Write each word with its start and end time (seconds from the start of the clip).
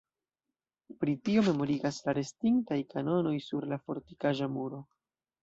Pri 1.03 1.13
tio 1.29 1.43
memorigas 1.47 1.99
la 2.07 2.15
restintaj 2.19 2.79
kanonoj 2.95 3.35
sur 3.51 3.71
la 3.75 3.81
fortikaĵa 3.85 4.51
muro. 4.57 4.83